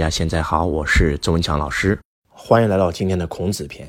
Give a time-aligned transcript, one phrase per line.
[0.00, 2.00] 大家现在好，我是周文强老师，
[2.30, 3.86] 欢迎来到今天的孔子篇。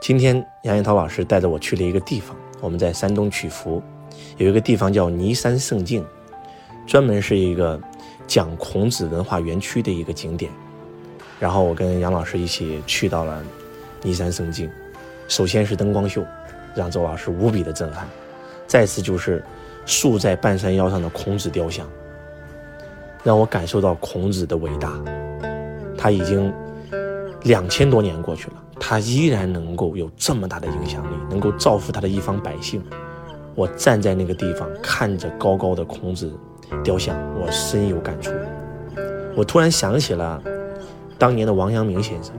[0.00, 3.82] 今天杨彦涛老师带着我去了一个地方，我们在山东曲阜，
[4.38, 6.02] 有一个地方叫尼山圣境，
[6.86, 7.78] 专门是一个
[8.26, 10.50] 讲孔子文化园区的一个景点。
[11.38, 13.44] 然后我跟杨老师一起去到了
[14.00, 14.66] 尼山圣境，
[15.28, 16.24] 首先是灯光秀，
[16.74, 18.06] 让周老师无比的震撼；
[18.66, 19.44] 再次就是
[19.84, 21.86] 竖在半山腰上的孔子雕像。
[23.24, 24.92] 让我感受到孔子的伟大，
[25.96, 26.52] 他已经
[27.42, 32.82] 两千多年过去了，他依然能够有这么大的影响力，能够造福他的一方百姓。
[33.54, 36.32] 我站在那个地方，看着高高的孔子
[36.84, 38.32] 雕像，我深有感触。
[39.34, 40.40] 我突然想起了
[41.18, 42.34] 当年的王阳明先生。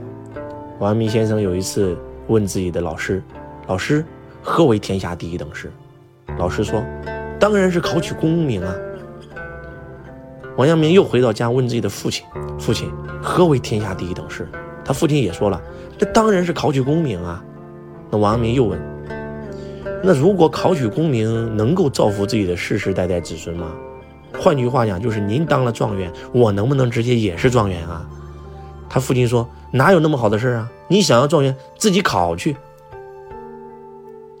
[0.78, 1.96] 王阳明先生有一次
[2.28, 3.22] 问自己的老师
[3.68, 4.04] ：“老师，
[4.42, 5.70] 何为天下第一等事？”
[6.38, 6.82] 老师说
[7.38, 8.74] ：“当然是考取功名啊。”
[10.60, 12.22] 王阳明又回到家问自己的父亲
[12.60, 12.92] ：“父亲，
[13.22, 14.46] 何为天下第一等事？”
[14.84, 15.58] 他父亲也说了
[15.96, 17.42] ：“这当然是考取功名啊。”
[18.12, 18.78] 那王阳明又问
[20.04, 23.72] ：“那如果考取功名能够造福自己的世世代代子孙吗？
[24.38, 28.06] 换句话讲，就是您当了状元，我能不能直接也是状元啊？”
[28.86, 30.70] 他父亲说：“哪有那么好的事啊？
[30.88, 32.54] 你想要状元，自己考去。”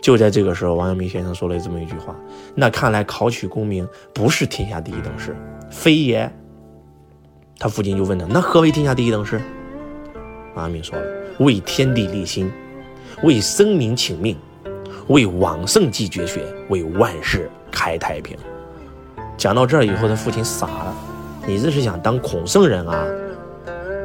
[0.02, 2.14] 就在这个时候，王阳明先生说了这么一句话
[2.54, 5.34] ：“那看来考取功名不是天下第一等事。”
[5.70, 6.30] 非也。
[7.58, 9.40] 他父亲就问他：“那何为天下第一等事？”
[10.56, 11.04] 王阳明说了
[11.40, 12.50] ：“为天地立心，
[13.22, 14.36] 为生民请命，
[15.08, 18.36] 为往圣继绝学，为万世开太平。”
[19.36, 20.96] 讲到这儿以后，他父亲傻了
[21.46, 23.06] ：“你这是想当孔圣人啊？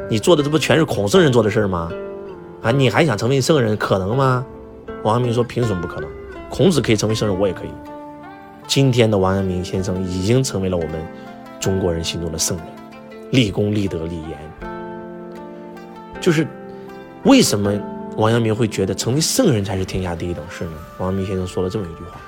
[0.08, 1.90] 你做的这不全是孔圣人做的事吗？
[2.62, 4.44] 啊，你还想成为圣人，可能吗？”
[5.02, 6.10] 王阳明说：“凭什么不可能？
[6.50, 7.70] 孔子可以成为圣人，我也可以。
[8.66, 10.92] 今天的王阳明先生已经成为了我们。”
[11.66, 12.66] 中国人心中的圣人，
[13.32, 14.38] 立功立德立言，
[16.20, 16.46] 就是
[17.24, 17.72] 为什么
[18.16, 20.74] 王阳明会觉得成为圣人才是天下第一等事呢？
[20.98, 22.20] 王阳明先生说了这么一句话：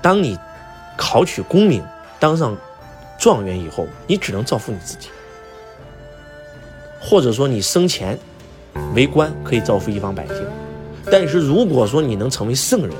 [0.00, 0.38] 当你
[0.96, 1.82] 考取功名，
[2.20, 2.56] 当上
[3.18, 5.08] 状元以后，你只能造福你自己，
[7.00, 8.16] 或者说你生前
[8.94, 10.36] 为官可以造福一方百姓，
[11.10, 12.92] 但是如果说你能成为圣人，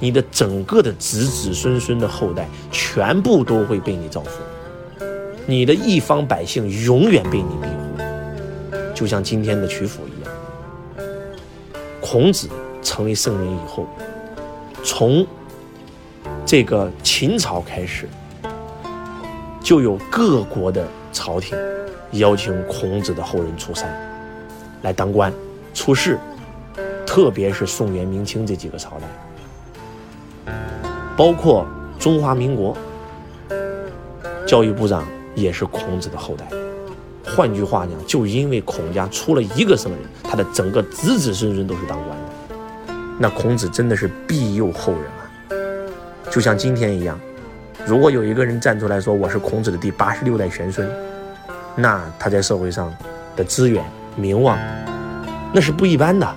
[0.00, 4.40] 你的整个的子子孙孙的后代全部都会被你造福，
[5.46, 10.32] 你的一方百姓永远被你庇护，就像今天的曲阜一样。
[12.00, 12.48] 孔子
[12.82, 13.86] 成为圣人以后，
[14.84, 15.26] 从
[16.46, 18.08] 这个秦朝开始，
[19.60, 21.58] 就有各国的朝廷
[22.12, 23.92] 邀请孔子的后人出山
[24.82, 25.30] 来当官、
[25.74, 26.18] 出仕，
[27.04, 29.27] 特别是宋元明清这几个朝代。
[31.18, 31.66] 包括
[31.98, 32.76] 中华民国
[34.46, 36.48] 教育部长也是孔子的后代，
[37.24, 42.94] 换句话讲，就因为孔家出了一个圣人，他的整个子子孙孙都是当官的。
[43.18, 46.30] 那孔子真的是庇佑后人啊！
[46.30, 47.18] 就像今天一样，
[47.84, 50.88] 如果有一个人站出来说我是孔子的第八十六代玄孙，
[51.74, 52.94] 那他在社会上
[53.34, 53.84] 的资源、
[54.14, 54.56] 名望，
[55.52, 56.32] 那是不一般的。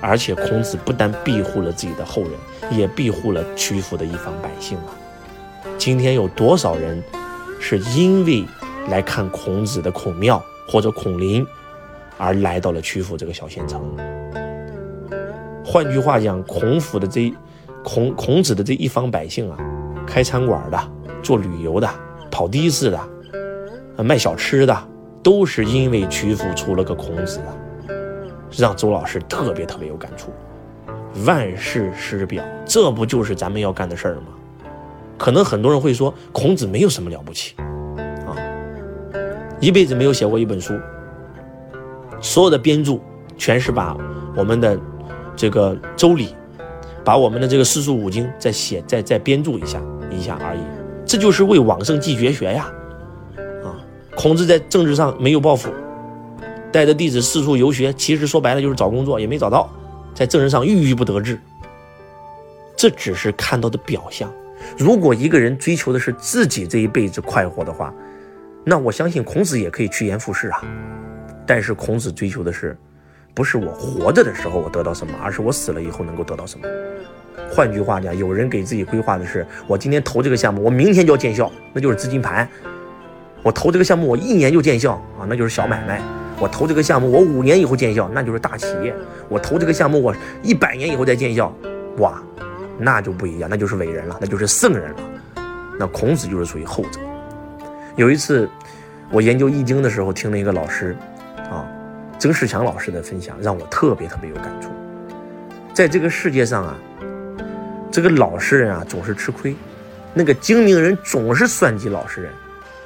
[0.00, 4.94] 而且孔子不但庇护了自己的后人，也庇护了曲阜的一方百姓啊！
[5.78, 7.02] 今天有多少人
[7.60, 8.44] 是因为
[8.88, 11.46] 来看孔子的孔庙或者孔林，
[12.18, 13.96] 而来到了曲阜这个小县城？
[15.64, 17.32] 换句话讲，孔府的这
[17.82, 19.58] 孔孔子的这一方百姓啊，
[20.06, 20.78] 开餐馆的、
[21.22, 21.88] 做旅游的、
[22.30, 24.88] 跑的士的、卖小吃的，
[25.22, 27.50] 都是因为曲阜出了个孔子啊！
[28.56, 30.30] 让周老师特别特别有感触，
[31.24, 34.28] 万世师表，这不就是咱们要干的事儿吗？
[35.18, 37.54] 可能很多人会说，孔子没有什么了不起，
[38.26, 38.36] 啊，
[39.60, 40.78] 一辈子没有写过一本书，
[42.20, 42.98] 所有的编著
[43.38, 43.96] 全是把
[44.36, 44.78] 我们的
[45.34, 46.34] 这个周礼，
[47.02, 49.80] 把我们的这个四书五经再写再再编著一下
[50.10, 50.60] 一下而已，
[51.06, 52.70] 这就是为往圣继绝学呀，
[53.64, 53.72] 啊，
[54.14, 55.70] 孔子在政治上没有抱负。
[56.76, 59.66] 带着弟子四处游学，其实说白了就是找工作，也没找到，
[60.14, 61.40] 在政治上郁郁不得志。
[62.76, 64.30] 这只是看到的表象。
[64.76, 67.94] 如果一个人追求的是自己这一辈子快活的话，
[68.62, 70.62] 那我相信孔子也可以趋炎附势啊。
[71.46, 72.76] 但是孔子追求的是，
[73.32, 76.68] 不是我活着的时候我得到什么，而是我死了以后能够得到什么。
[77.50, 82.46] 换句话讲，有人给自己规划的是，我今天投这个项目，我明天就要见效，那就是资金盘；
[83.42, 86.02] 我投这个项目，我一年就见效啊，那就是小买卖。
[86.38, 88.92] 我投这个项目，我五年以后见效，那就是大企业；
[89.28, 91.50] 我投这个项目，我一百年以后再见效，
[91.98, 92.22] 哇，
[92.78, 94.96] 那就不一样，那就是伟人了，那就是圣人了。
[95.78, 97.00] 那孔子就是属于后者。
[97.96, 98.48] 有一次，
[99.10, 100.94] 我研究易经的时候，听了一个老师，
[101.50, 101.66] 啊，
[102.18, 104.68] 曾仕强老师的分享，让我特别特别有感触。
[105.72, 106.76] 在这个世界上啊，
[107.90, 109.56] 这个老实人啊总是吃亏，
[110.12, 112.32] 那个精明人总是算计老实人，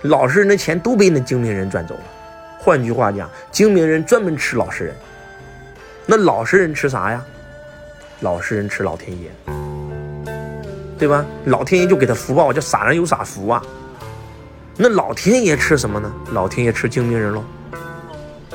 [0.02, 2.00] 老实人的钱都被那精明人赚走了。
[2.62, 4.94] 换句话讲，精明人专门吃老实人，
[6.04, 7.24] 那老实人吃啥呀？
[8.20, 9.30] 老实人吃老天爷，
[10.98, 11.24] 对吧？
[11.46, 13.62] 老天爷就给他福报，叫傻人有傻福啊。
[14.76, 16.12] 那老天爷吃什么呢？
[16.32, 17.42] 老天爷吃精明人喽。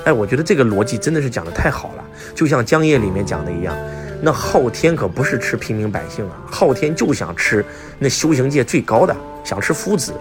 [0.04, 2.06] 哎，我觉得这个逻辑真的是讲的太好了，
[2.36, 3.75] 就像江夜里面讲的一样，
[4.22, 7.66] 那昊天可不是吃平民百姓啊，昊天就想吃
[7.98, 10.13] 那修行界最高的，想吃夫子，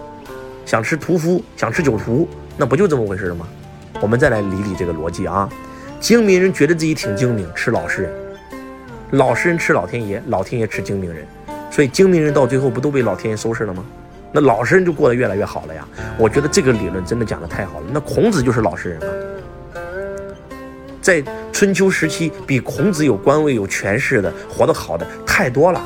[0.65, 2.27] 想吃屠夫，想吃酒徒，
[2.57, 3.47] 那不就这么回事吗？
[4.01, 5.49] 我们再来理理这个逻辑啊，
[5.99, 8.13] 精明人觉得自己挺精明，吃老实人，
[9.11, 11.25] 老实人吃老天爷，老天爷吃精明人，
[11.71, 13.83] 所以精明人到最后不都被老天爷收拾了吗？
[14.31, 15.87] 那老实人就过得越来越好了呀！
[16.17, 17.85] 我觉得这个理论真的讲的太好了。
[17.93, 19.07] 那孔子就是老实人啊，
[21.01, 25.81] 在春秋时期，比孔子有官位、有权势的，活得好的太多了，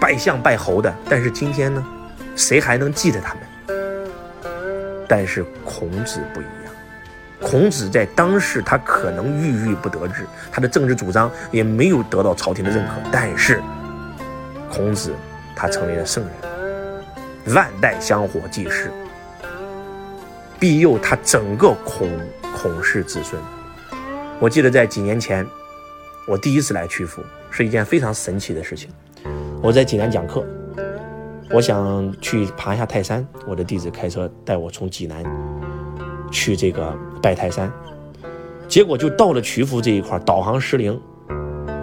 [0.00, 0.94] 拜相拜侯的。
[1.10, 1.84] 但是今天呢，
[2.36, 3.42] 谁还能记得他们？
[5.14, 6.72] 但是孔子不一样，
[7.38, 13.60] 孔子在当时他可能郁郁不得志，他的政治主张也没有得到朝廷的认可，但是
[14.70, 15.12] 孔子
[15.54, 17.54] 他成为了圣人。
[17.54, 18.90] 万代香火济世，
[20.58, 22.08] 庇佑他整个孔
[22.56, 23.38] 孔氏子孙。
[24.40, 25.46] 我记得在几年前，
[26.26, 28.88] 我第一次来曲阜，是一件非常神奇的事情。
[29.60, 30.42] 我在济南讲课，
[31.52, 35.22] 我想去爬一下泰山，我的弟子开车带我从济南
[36.30, 37.70] 去这个拜泰山，
[38.66, 40.98] 结果就到了曲阜这一块，导航失灵，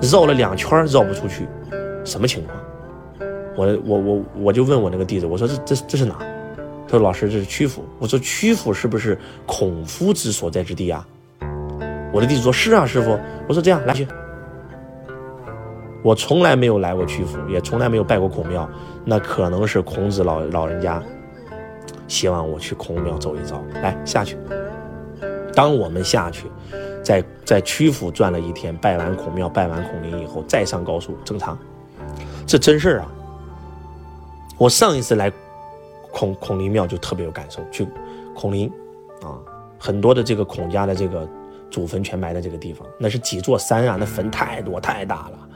[0.01, 1.48] 绕了两圈绕不出去，
[2.04, 2.57] 什么情况？
[3.56, 6.18] 我我我我就问我那个弟子，我说这这这是哪？
[6.88, 7.86] 他说老师这是曲阜。
[8.00, 11.06] 我说曲阜是不是孔夫子所在之地啊？
[12.12, 13.19] 我的弟子说是啊，师傅。
[13.48, 14.07] 我说这样来去。
[16.01, 18.69] 我从来没有来过曲阜，也从来没有拜过孔庙，
[19.04, 21.04] 那可能是孔子老老人家
[22.07, 23.62] 希望我去孔庙走一遭。
[23.81, 24.38] 来下去。
[25.54, 26.48] 当我们下去，
[27.04, 31.57] 在在曲阜转了一天，拜完孔庙，拜完孔林以后，再上高速正常。
[32.48, 33.12] 这真事儿啊。
[34.57, 35.31] 我上一次来
[36.12, 37.86] 孔孔林庙就特别有感受，去
[38.34, 38.72] 孔林
[39.22, 39.36] 啊，
[39.78, 41.28] 很多的这个孔家的这个
[41.69, 45.49] 祖坟全埋在这个地方，那是几座山啊，那坟太多太大了。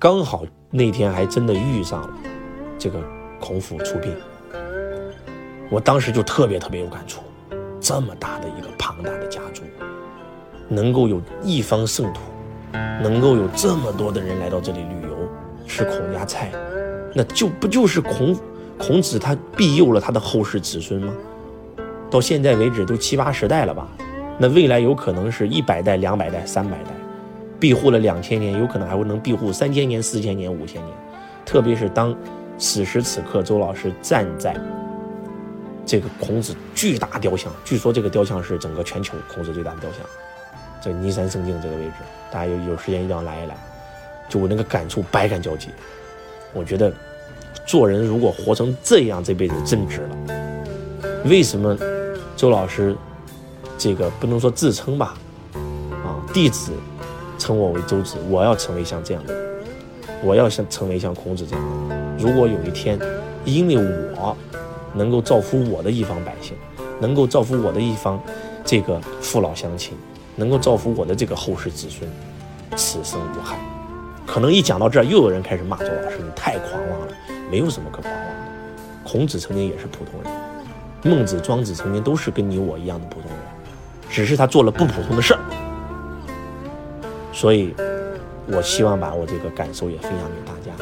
[0.00, 2.08] 刚好那天还真的遇上了
[2.78, 2.98] 这个
[3.38, 4.10] 孔府出殡，
[5.70, 7.20] 我当时就特别特别有感触，
[7.78, 9.62] 这么大的一个庞大的家族，
[10.68, 12.20] 能够有一方圣土，
[12.72, 15.28] 能够有这么多的人来到这里旅游
[15.66, 16.50] 吃孔家菜。
[17.14, 18.34] 那就不就是孔
[18.78, 21.12] 孔子他庇佑了他的后世子孙吗？
[22.10, 23.86] 到现在为止都七八十代了吧？
[24.38, 26.90] 那未来有可能是一百代、两百代、三百代，
[27.60, 30.96] 庇护了两千年，有可能还会能庇护三千年、四千年、五千年。
[31.44, 32.16] 特别是当
[32.56, 34.56] 此时此刻，周老师站在
[35.84, 40.00] 这个孔子巨大雕像，据说这个雕像是整个全球孔子最大的雕像，
[40.80, 41.92] 在尼山圣境这个位置，
[42.30, 43.56] 大家有有时间一定要来一来，
[44.28, 45.68] 就我那个感触百感交集。
[46.52, 46.92] 我觉得，
[47.66, 50.16] 做人如果活成这样，这辈子真值了。
[51.24, 51.76] 为什么
[52.36, 52.96] 周老师
[53.76, 55.14] 这个不能说自称吧？
[56.04, 56.72] 啊，弟子
[57.40, 59.64] 称我为周子，我要成为像这样的人，
[60.22, 61.96] 我要像成为像孔子这样的。
[61.96, 62.18] 人。
[62.18, 62.98] 如果有一天，
[63.46, 64.36] 因为我
[64.92, 66.54] 能够造福我的一方百姓，
[67.00, 68.20] 能够造福我的一方
[68.62, 69.94] 这个父老乡亲，
[70.36, 72.08] 能够造福我的这个后世子孙，
[72.76, 73.58] 此生无憾。
[74.26, 77.08] 可能一讲到这儿，又有人开始骂周老师：“你太狂妄了，
[77.50, 78.30] 没有什么可狂妄的。
[79.02, 80.30] 孔子曾经也是普通人，
[81.02, 83.40] 孟子、庄子曾经都是跟你我一样的普通人，
[84.10, 85.40] 只是他做了不普通的事儿。
[87.40, 87.74] 所以，
[88.48, 90.72] 我希望把我这个感受也分享给大家：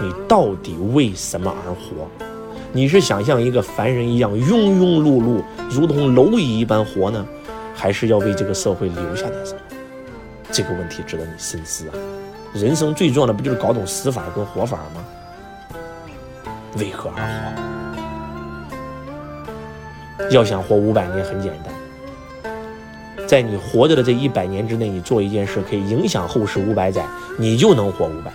[0.00, 2.06] 你到底为什么而活？
[2.70, 7.26] 你是想像一个凡人一样庸庸碌碌，如同蝼蚁一般活呢，
[7.74, 9.60] 还是要为这个社会留下点什么？
[10.52, 11.94] 这个问题值得你深思啊！”
[12.54, 15.04] 人生最重要的不就是搞懂死法跟活法吗？
[16.78, 17.26] 为何而
[20.16, 20.30] 活？
[20.30, 21.71] 要想活五百年很简单，
[23.32, 27.08] 在你活着的这一百年之内，你做一件事可以影响后世五百载，
[27.38, 28.30] 你就能活五百，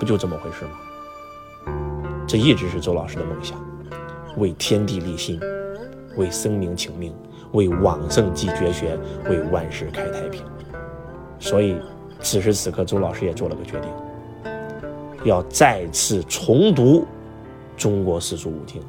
[0.00, 1.72] 不就这么回事吗？
[2.26, 3.56] 这一直是周老师的梦想，
[4.36, 5.38] 为天地立心，
[6.16, 7.14] 为生民请命，
[7.52, 8.98] 为往圣继绝学，
[9.30, 10.42] 为万世开太平。
[11.38, 11.76] 所以。
[12.20, 13.90] 此时此刻，周老师也做了个决定，
[15.22, 17.06] 要再次重读
[17.76, 18.82] 中国四书五经，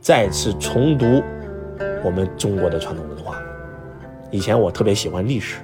[0.00, 1.22] 再次重读
[2.04, 3.40] 我们中国的传统文化。
[4.34, 5.58] 以前我特别喜欢历史，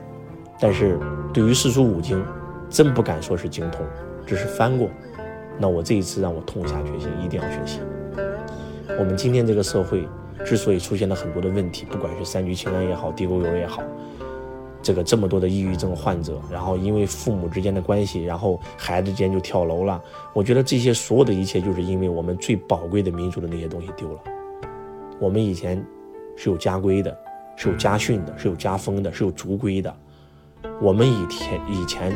[0.60, 0.96] 但是
[1.34, 2.24] 对于四书五经，
[2.68, 3.84] 真不敢说是精通，
[4.24, 4.88] 只是翻过。
[5.58, 7.80] 那我这一次让我痛下决心，一定要学习。
[8.96, 10.06] 我们今天这个社会
[10.44, 13.82] 之所以出现了很多的问题，不管是三聚氰胺也好，地沟油也好，
[14.80, 20.00] 这个这么多的抑郁症患者，然后因为父母之间的关系，然后孩子之间就跳楼了。
[20.32, 24.20] 我觉得这些所有的一切，就是因为我们最宝贵的民族的那些东西丢了。
[25.18, 25.84] 我们以前
[26.36, 27.18] 是有家规的，
[27.60, 29.94] 是有家训的，是有家风的，是有族规的。
[30.80, 32.10] 我们以前以前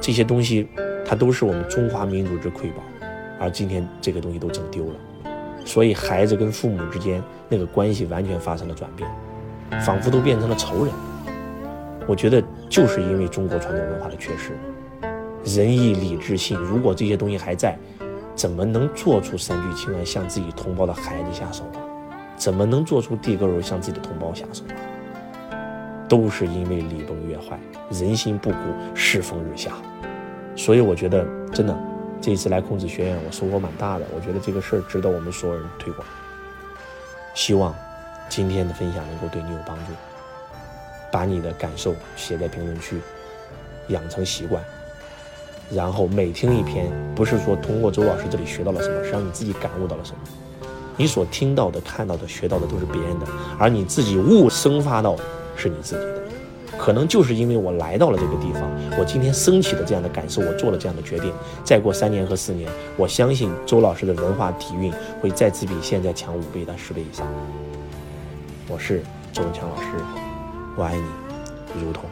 [0.00, 0.66] 这些东西。
[1.04, 2.76] 它都是我们中华民族之瑰宝，
[3.38, 4.94] 而今天这个东西都整丢了，
[5.62, 9.10] 所以孩子跟父母之间那个关系完全发生了转变，
[9.82, 10.94] 仿佛都变成了仇人。
[12.06, 14.52] 我觉得就是因为中国传统文化的缺失，
[15.44, 17.76] 仁义礼智信，如果这些东西还在，
[18.34, 21.91] 怎么能做出三聚氰胺向自己同胞的孩子下手啊？
[22.42, 24.64] 怎么能做出地沟油向自己的同胞下手？
[26.08, 27.56] 都是因为礼崩乐坏，
[27.88, 28.56] 人心不古，
[28.96, 29.70] 世风日下。
[30.56, 31.78] 所以我觉得，真的，
[32.20, 34.04] 这次来孔子学院，我收获蛮大的。
[34.12, 36.04] 我觉得这个事儿值得我们所有人推广。
[37.32, 37.72] 希望
[38.28, 39.92] 今天的分享能够对你有帮助。
[41.12, 43.00] 把你的感受写在评论区，
[43.86, 44.60] 养成习惯。
[45.70, 50.18] 然后每听一篇，不是说通过周老师这里学到了什么，是让你自己感悟到了什么。
[50.96, 53.26] 你所听到的、看到的、学到的都是别人的，
[53.58, 55.24] 而你自己悟生发到的
[55.56, 56.22] 是你自己的。
[56.78, 58.62] 可能就是因为我来到了这个地方，
[58.98, 61.32] 我今天升起的这样的感受，我做了这样的决定。
[61.62, 67.26] 再过三年和四年，我相信周老师的文化底蕴会再次比现在强五倍到十倍以上。
[68.68, 69.88] 我是周文强老师，
[70.76, 72.04] 我爱你，如同。